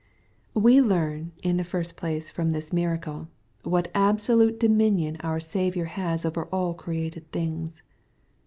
[0.55, 3.27] We learn, in the first place, from this miracle,
[3.61, 7.83] what absolute dominion our Saviour has over all created things.